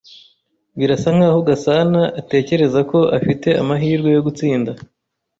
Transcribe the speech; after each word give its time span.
Birasa 0.77 1.09
nkaho 1.15 1.39
Gasanaatatekereza 1.47 2.79
ko 2.91 2.99
afite 3.17 3.49
amahirwe 3.61 4.09
yo 4.15 4.21
gutsinda. 4.27 4.71